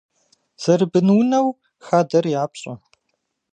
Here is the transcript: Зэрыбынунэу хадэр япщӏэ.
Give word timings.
Зэрыбынунэу 0.63 1.47
хадэр 1.85 2.25
япщӏэ. 2.41 2.73